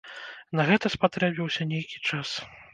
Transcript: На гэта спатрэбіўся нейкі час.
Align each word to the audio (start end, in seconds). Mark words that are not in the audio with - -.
На 0.59 0.65
гэта 0.69 0.91
спатрэбіўся 0.95 1.71
нейкі 1.77 2.05
час. 2.09 2.29